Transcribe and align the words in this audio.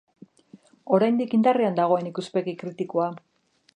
Oraindik 0.97 1.35
indarrean 1.39 1.77
dagoen 1.81 2.09
ikuspegi 2.13 2.57
kritikoa. 2.63 3.11